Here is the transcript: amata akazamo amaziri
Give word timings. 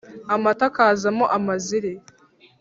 amata 0.35 0.63
akazamo 0.69 1.25
amaziri 1.37 1.93